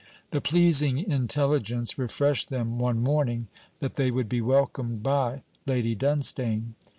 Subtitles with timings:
[0.31, 3.49] The pleasing intelligence refreshed them one morning,
[3.81, 6.73] that they would be welcomed by Lady Dunstane.